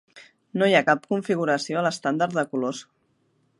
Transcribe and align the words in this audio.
No 0.61 0.69
hi 0.69 0.73
ha 0.77 0.81
cap 0.87 1.05
configuració 1.11 1.81
a 1.81 1.85
l'estàndard 1.89 2.37
de 2.41 2.47
colors. 2.55 2.83